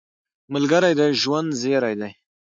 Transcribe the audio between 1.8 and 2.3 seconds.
وي